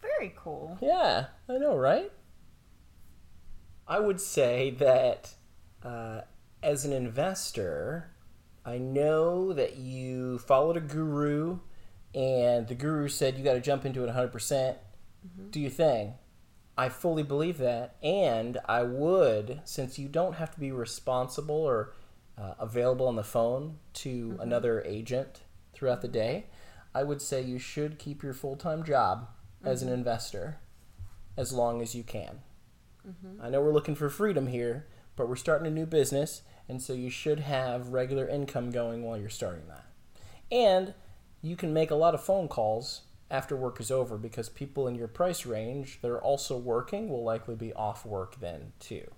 [0.00, 0.78] Very cool.
[0.80, 2.12] Yeah, I know, right?
[3.86, 5.34] I would say that
[5.82, 6.22] uh,
[6.62, 8.12] as an investor,
[8.64, 11.58] I know that you followed a guru
[12.14, 14.32] and the guru said you got to jump into it 100%.
[14.32, 14.78] percent
[15.26, 15.50] mm-hmm.
[15.50, 16.14] Do your thing.
[16.76, 17.96] I fully believe that.
[18.02, 21.92] And I would, since you don't have to be responsible or
[22.38, 24.40] uh, available on the phone to mm-hmm.
[24.40, 26.46] another agent throughout the day,
[26.94, 29.28] I would say you should keep your full time job
[29.64, 29.98] as an mm-hmm.
[29.98, 30.58] investor
[31.36, 32.40] as long as you can.
[33.42, 36.92] I know we're looking for freedom here, but we're starting a new business, and so
[36.92, 39.86] you should have regular income going while you're starting that.
[40.50, 40.94] And
[41.42, 44.94] you can make a lot of phone calls after work is over because people in
[44.94, 49.10] your price range that are also working will likely be off work then too.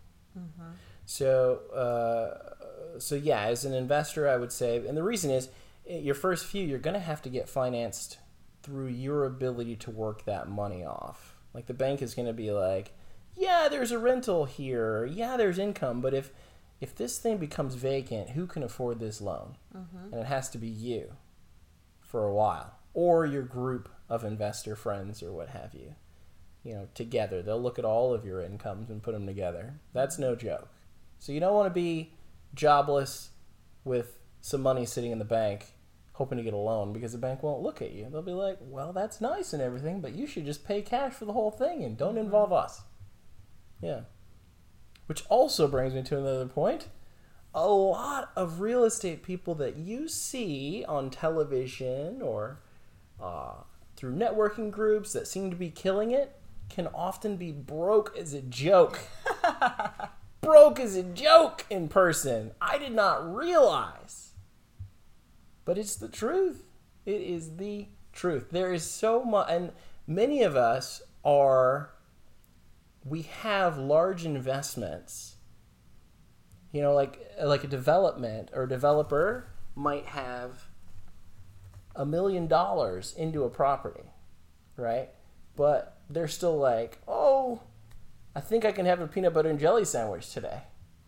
[1.07, 5.49] So, uh, so yeah, as an investor, I would say, and the reason is,
[5.87, 8.19] eh, your first few, you're going to have to get financed
[8.63, 11.35] through your ability to work that money off.
[11.53, 12.93] Like the bank is going to be like,
[13.37, 16.31] yeah, there's a rental here, yeah, there's income, but if
[16.81, 19.57] if this thing becomes vacant, who can afford this loan?
[20.13, 21.13] And it has to be you
[22.15, 25.97] for a while, or your group of investor friends or what have you.
[26.63, 29.81] You know, together they'll look at all of your incomes and put them together.
[29.93, 30.69] That's no joke.
[31.19, 32.13] So you don't want to be
[32.55, 33.31] jobless
[33.83, 35.73] with some money sitting in the bank
[36.13, 38.09] hoping to get a loan because the bank won't look at you.
[38.09, 41.25] They'll be like, "Well, that's nice and everything, but you should just pay cash for
[41.25, 42.27] the whole thing and don't mm-hmm.
[42.27, 42.83] involve us."
[43.83, 44.03] Yeah.
[45.07, 46.87] Which also brings me to another point.
[47.55, 52.59] A lot of real estate people that you see on television or
[53.21, 53.55] uh,
[53.97, 56.37] through networking groups that seem to be killing it
[56.69, 58.99] can often be broke as a joke.
[60.41, 62.53] broke as a joke in person.
[62.61, 64.33] I did not realize.
[65.65, 66.65] But it's the truth.
[67.07, 68.51] It is the truth.
[68.51, 69.73] There is so much, and
[70.07, 71.91] many of us are
[73.05, 75.34] we have large investments.
[76.75, 80.65] You know, like like a development or developer might have
[81.95, 84.11] a million dollars into a property,
[84.77, 85.11] right?
[85.55, 87.61] But they're still like, oh,
[88.35, 90.63] I think I can have a peanut butter and jelly sandwich today,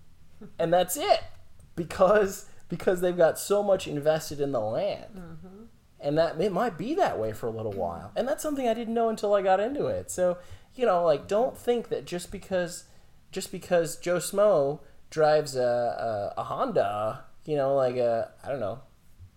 [0.61, 1.25] and that's it,
[1.75, 5.65] because because they've got so much invested in the land, mm-hmm.
[5.99, 8.75] and that it might be that way for a little while, and that's something I
[8.75, 10.13] didn't know until I got into it.
[10.13, 10.39] So
[10.77, 12.85] you know, like don't think that just because
[13.33, 14.79] just because Joe Smo
[15.11, 18.81] drives a, a, a Honda, you know, like a I don't know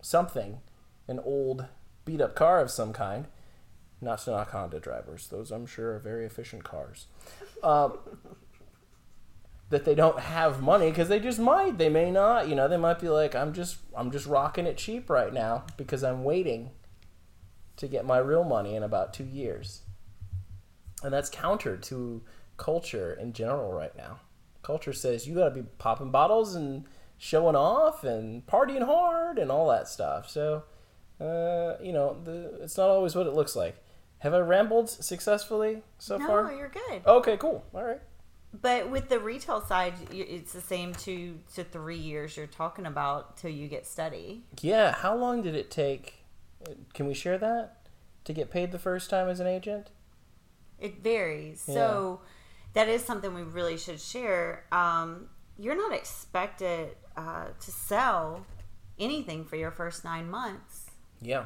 [0.01, 0.59] something,
[1.07, 1.65] an old
[2.05, 3.27] beat up car of some kind.
[4.01, 7.07] Not to knock Honda drivers; those I'm sure are very efficient cars.
[7.61, 7.97] Um,
[9.69, 12.47] that they don't have money because they just might, they may not.
[12.47, 15.65] You know, they might be like, I'm just, I'm just rocking it cheap right now
[15.77, 16.71] because I'm waiting
[17.77, 19.81] to get my real money in about two years,
[21.03, 22.21] and that's counter to
[22.57, 24.19] culture in general right now.
[24.69, 26.83] Culture says you got to be popping bottles and
[27.17, 30.29] showing off and partying hard and all that stuff.
[30.29, 30.61] So,
[31.19, 33.83] uh, you know, the, it's not always what it looks like.
[34.19, 36.43] Have I rambled successfully so no, far?
[36.43, 37.01] No, you're good.
[37.03, 37.65] Okay, cool.
[37.73, 37.99] All right.
[38.61, 43.37] But with the retail side, it's the same two to three years you're talking about
[43.37, 44.43] till you get steady.
[44.61, 46.25] Yeah, how long did it take?
[46.93, 47.87] Can we share that
[48.25, 49.89] to get paid the first time as an agent?
[50.79, 51.59] It varies.
[51.59, 52.21] So
[52.73, 54.65] that is something we really should share.
[54.71, 58.45] Um, you're not expected uh, to sell
[58.97, 60.85] anything for your first nine months.
[61.21, 61.45] Yeah,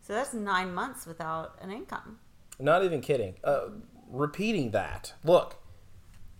[0.00, 2.18] So that's nine months without an income.
[2.60, 3.34] not even kidding.
[3.42, 3.66] Uh,
[4.08, 5.14] repeating that.
[5.24, 5.56] Look,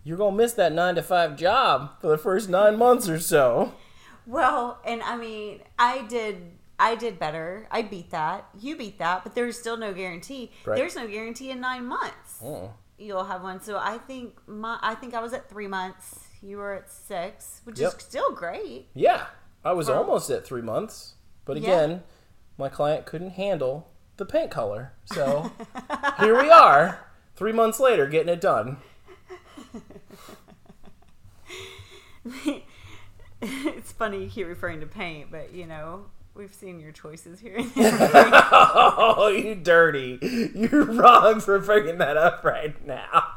[0.05, 3.73] you're gonna miss that nine to five job for the first nine months or so.
[4.27, 6.53] Well, and I mean, I did.
[6.79, 7.67] I did better.
[7.71, 8.49] I beat that.
[8.61, 10.51] You beat that, but there's still no guarantee.
[10.65, 10.77] Right.
[10.77, 12.71] There's no guarantee in nine months Mm.
[12.99, 13.61] You'll have one.
[13.61, 16.21] So I think my I think I was at three months.
[16.43, 17.95] You were at six, which Yep.
[17.99, 18.89] is still great.
[18.95, 19.27] Yeah,
[19.65, 21.63] I was almost at three months, but Yeah.
[21.63, 22.03] again,
[22.59, 25.51] my client couldn't handle the paint color, so
[26.21, 27.01] here we are,
[27.35, 28.77] three months later, getting it done.
[33.43, 37.59] it's funny you keep referring to paint, but you know we've seen your choices here.
[39.17, 40.19] Oh, you dirty!
[40.55, 43.35] You're wrong for bringing that up right now.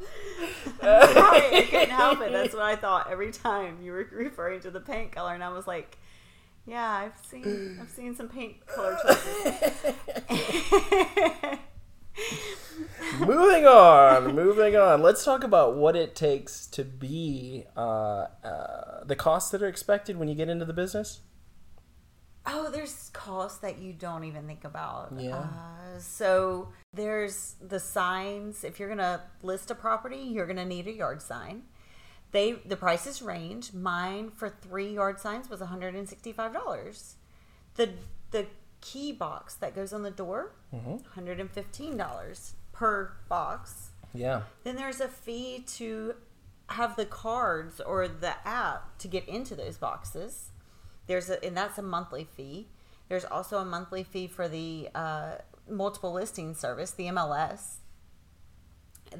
[0.80, 2.32] Sorry, I couldn't help it.
[2.32, 5.48] That's what I thought every time you were referring to the paint color, and I
[5.50, 5.98] was like,
[6.66, 9.72] "Yeah, I've seen, I've seen some paint color choices."
[13.20, 15.02] moving on, moving on.
[15.02, 20.18] Let's talk about what it takes to be uh, uh, the costs that are expected
[20.18, 21.20] when you get into the business.
[22.46, 25.12] Oh, there's costs that you don't even think about.
[25.16, 25.36] Yeah.
[25.36, 28.62] Uh, so there's the signs.
[28.64, 31.64] If you're gonna list a property, you're gonna need a yard sign.
[32.30, 33.72] They the prices range.
[33.72, 37.14] Mine for three yard signs was $165.
[37.74, 37.90] The
[38.30, 38.46] the
[38.80, 40.96] key box that goes on the door, mm-hmm.
[41.18, 43.90] $115 per box.
[44.14, 46.14] Yeah, Then there's a fee to
[46.70, 50.50] have the cards or the app to get into those boxes.
[51.06, 52.68] There's a and that's a monthly fee.
[53.08, 55.32] There's also a monthly fee for the uh,
[55.68, 57.76] multiple listing service, the MLS.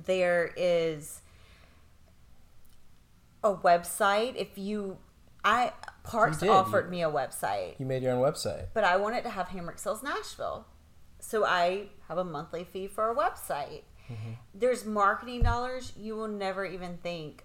[0.04, 1.22] There is
[3.44, 4.34] a website.
[4.36, 4.98] If you,
[5.44, 5.72] I
[6.02, 8.66] Parks You offered You- me a website you made your own website.
[8.74, 10.66] but I wanted to have Hamrick Sales Nashville.
[11.18, 13.82] So I have a monthly fee for a website.
[14.54, 17.44] There's marketing dollars you will never even think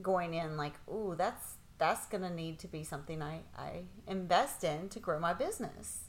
[0.00, 4.88] going in like, ooh, that's that's gonna need to be something I, I invest in
[4.90, 6.04] to grow my business.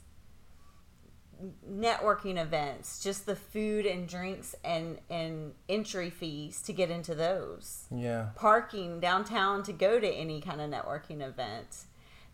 [1.68, 7.86] Networking events, just the food and drinks and, and entry fees to get into those
[7.90, 11.86] Yeah, parking downtown to go to any kind of networking event.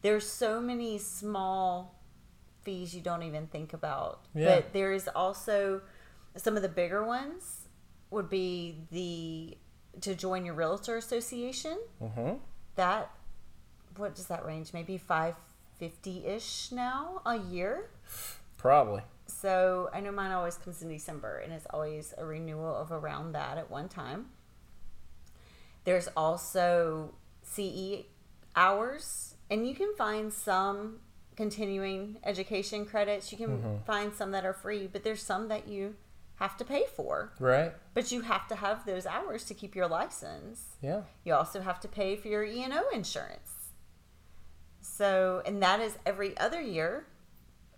[0.03, 1.99] There's so many small
[2.63, 4.27] fees you don't even think about.
[4.35, 4.57] Yeah.
[4.57, 5.81] But there is also
[6.37, 7.69] some of the bigger ones
[8.11, 9.57] would be the
[10.03, 11.79] to join your realtor association.
[12.03, 12.35] mm-hmm.
[12.77, 13.11] That
[13.99, 14.73] what does that range?
[14.73, 15.35] Maybe five
[15.79, 17.91] fifty ish now a year.
[18.57, 19.03] probably.
[19.27, 23.33] So I know mine always comes in December, and it's always a renewal of around
[23.33, 24.27] that at one time.
[25.85, 28.05] There's also CE
[28.57, 31.01] hours, and you can find some
[31.37, 33.31] continuing education credits.
[33.31, 33.77] You can mm-hmm.
[33.87, 35.95] find some that are free, but there's some that you
[36.37, 37.33] have to pay for.
[37.39, 37.73] Right?
[37.95, 40.77] But you have to have those hours to keep your license.
[40.83, 41.03] Yeah.
[41.25, 43.53] You also have to pay for your E&O insurance.
[44.97, 47.07] So, and that is every other year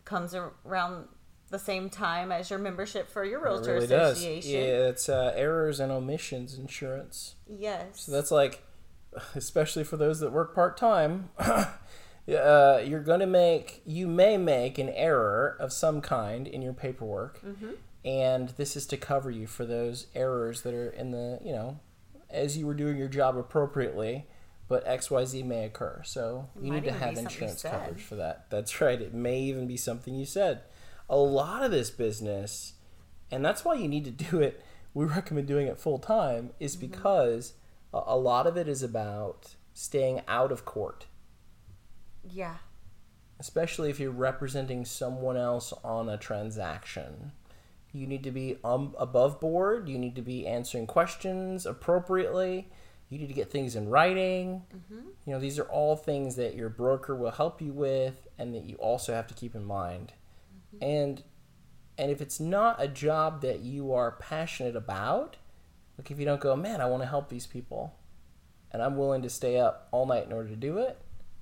[0.04, 1.08] comes around
[1.50, 4.18] the same time as your membership for your realtor really does.
[4.18, 4.52] association.
[4.52, 7.34] Yeah, it's uh, errors and omissions insurance.
[7.48, 8.02] Yes.
[8.02, 8.62] So that's like,
[9.34, 11.68] especially for those that work part time, uh,
[12.26, 17.40] you're going to make, you may make an error of some kind in your paperwork.
[18.04, 21.80] And this is to cover you for those errors that are in the, you know,
[22.30, 24.26] as you were doing your job appropriately,
[24.70, 26.00] but XYZ may occur.
[26.04, 28.48] So you need to have insurance coverage for that.
[28.50, 29.02] That's right.
[29.02, 30.62] It may even be something you said.
[31.08, 32.74] A lot of this business,
[33.32, 34.64] and that's why you need to do it.
[34.94, 36.86] We recommend doing it full time, is Mm-hmm.
[36.86, 37.54] because
[37.92, 41.06] a, a lot of it is about staying out of court,
[42.22, 42.58] yeah.
[43.40, 47.32] especially if you're representing someone else on a transaction.
[47.92, 49.88] You need to be um, above board.
[49.88, 52.68] You need to be answering questions appropriately.
[53.10, 54.62] You need to get things in writing.
[55.26, 58.64] You know, these are all things that your broker will help you with, and that
[58.64, 60.12] you also have to keep in mind.
[60.80, 61.22] And
[61.98, 65.36] and if it's not a job that you are passionate about,
[65.98, 67.98] like if you don't go, man, I want to help these people,
[68.70, 70.98] and I'm willing to stay up all night in order to do it,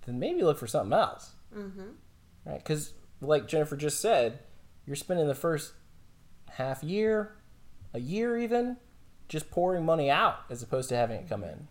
[0.06, 1.32] then maybe look for something else.
[1.56, 1.90] Mm-hmm.
[2.44, 2.58] Right?
[2.58, 4.40] Because, like Jennifer just said,
[4.86, 5.74] you're spending the first
[6.50, 7.36] half year,
[7.92, 8.78] a year even,
[9.28, 11.68] just pouring money out as opposed to having it come in.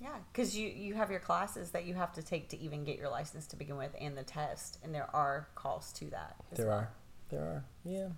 [0.00, 2.96] Yeah, because you you have your classes that you have to take to even get
[2.96, 6.36] your license to begin with, and the test, and there are costs to that.
[6.54, 6.76] There well.
[6.76, 6.90] are,
[7.28, 8.08] there are, yeah.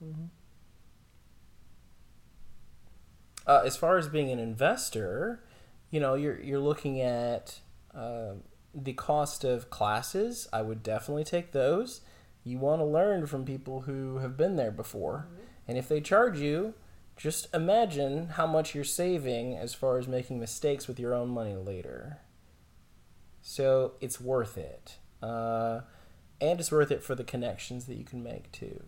[0.00, 0.26] hmm
[3.46, 5.42] Uh, as far as being an investor,
[5.90, 7.60] you know, you're you're looking at
[7.94, 8.32] uh,
[8.74, 10.48] the cost of classes.
[10.52, 12.02] I would definitely take those.
[12.44, 15.28] You want to learn from people who have been there before,
[15.66, 16.74] and if they charge you,
[17.18, 21.56] just imagine how much you're saving as far as making mistakes with your own money
[21.56, 22.20] later.
[23.42, 24.98] So it's worth it.
[25.20, 25.80] Uh,
[26.40, 28.84] and it's worth it for the connections that you can make too.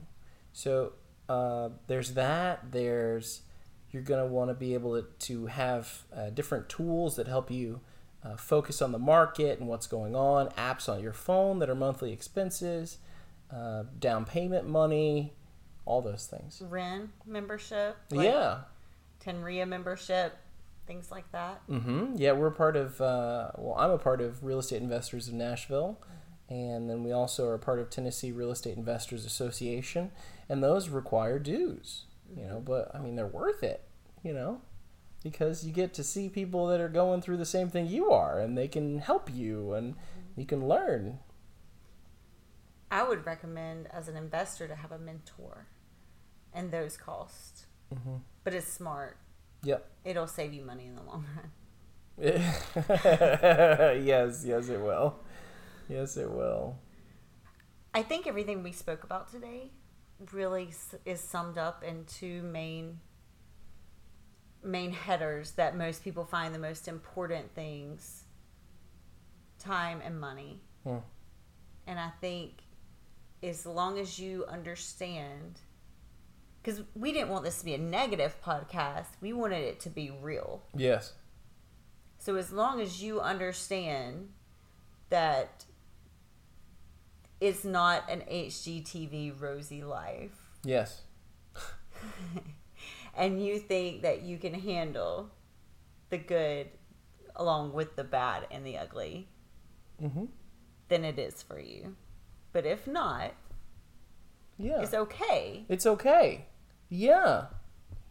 [0.53, 0.93] So
[1.29, 2.71] uh, there's that.
[2.71, 3.43] There's
[3.91, 7.51] you're going to want to be able to, to have uh, different tools that help
[7.51, 7.81] you
[8.25, 10.49] uh, focus on the market and what's going on.
[10.51, 12.99] Apps on your phone that are monthly expenses,
[13.53, 15.33] uh, down payment money,
[15.85, 16.63] all those things.
[16.69, 18.61] REIN membership, like yeah.
[19.25, 20.37] TnREIA membership,
[20.87, 21.67] things like that.
[21.69, 22.15] Mm-hmm.
[22.17, 23.01] Yeah, we're part of.
[23.01, 25.99] Uh, well, I'm a part of Real Estate Investors of Nashville,
[26.49, 30.11] and then we also are part of Tennessee Real Estate Investors Association,
[30.49, 32.05] and those require dues.
[32.37, 33.83] You know, but I mean they're worth it.
[34.23, 34.61] You know,
[35.23, 38.39] because you get to see people that are going through the same thing you are,
[38.39, 39.95] and they can help you, and
[40.37, 41.19] you can learn.
[42.91, 45.67] I would recommend as an investor to have a mentor,
[46.53, 47.67] and those cost.
[47.95, 48.17] Mm-hmm.
[48.45, 49.19] But it's smart.
[49.63, 49.89] Yep.
[50.05, 51.51] It'll save you money in the long run.
[54.05, 55.17] yes, yes, it will.
[55.89, 56.79] Yes, it will.
[57.95, 59.71] I think everything we spoke about today
[60.33, 60.71] really
[61.05, 63.01] is summed up in two main
[64.63, 68.25] main headers that most people find the most important things
[69.59, 70.61] time and money.
[70.85, 70.99] Hmm.
[71.87, 72.63] And I think
[73.43, 75.61] as long as you understand
[76.63, 80.11] because we didn't want this to be a negative podcast, we wanted it to be
[80.21, 80.63] real.
[80.77, 81.15] Yes.
[82.19, 84.29] So as long as you understand
[85.09, 85.65] that
[87.41, 91.01] it's not an HGTV rosy life Yes.
[93.17, 95.31] and you think that you can handle
[96.11, 96.69] the good
[97.37, 99.29] along with the bad and the ugly,
[100.03, 100.25] Mm-hmm.
[100.89, 101.95] then it is for you.
[102.53, 103.33] But if not,
[104.59, 104.81] Yeah.
[104.83, 105.65] it's okay.
[105.69, 106.47] it's okay.
[106.89, 107.47] Yeah.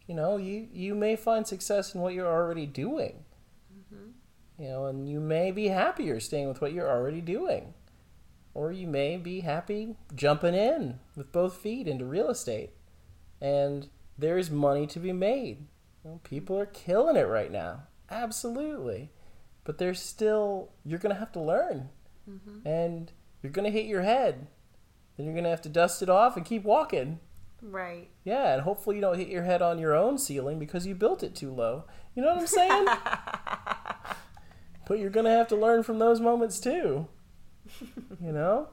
[0.06, 3.24] You know, you you may find success in what you're already doing.
[3.72, 4.62] Mm-hmm.
[4.62, 7.74] You know, and you may be happier staying with what you're already doing.
[8.52, 12.70] Or you may be happy jumping in with both feet into real estate.
[13.40, 13.88] And
[14.18, 15.66] there's money to be made.
[16.04, 17.84] You know, people are killing it right now.
[18.10, 19.10] Absolutely.
[19.62, 21.90] But there's still you're going to have to learn.
[22.28, 22.66] Mm-hmm.
[22.66, 23.12] And
[23.42, 24.46] you're going to hit your head.
[25.16, 27.20] Then you're going to have to dust it off and keep walking.
[27.62, 28.08] Right.
[28.24, 31.22] Yeah, and hopefully you don't hit your head on your own ceiling because you built
[31.22, 31.84] it too low.
[32.14, 32.84] You know what I'm saying?
[34.86, 37.08] but you're going to have to learn from those moments too.
[38.22, 38.68] You know?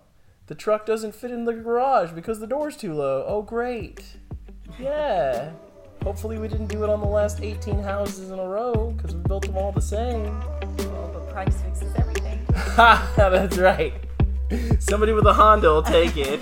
[0.47, 3.23] The truck doesn't fit in the garage because the door's too low.
[3.27, 4.03] Oh, great.
[4.79, 5.51] Yeah.
[6.03, 9.21] Hopefully we didn't do it on the last 18 houses in a row because we
[9.21, 10.25] built them all the same.
[10.25, 12.39] Oh, but price fixes everything.
[12.55, 13.13] Ha!
[13.17, 13.93] That's right.
[14.79, 16.41] Somebody with a Honda will take it.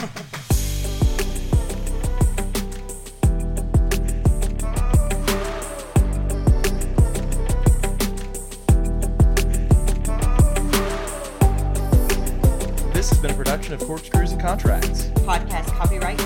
[12.94, 15.06] This has been a production production of Corkscrews and Contracts.
[15.26, 16.25] Podcast copyright 2019.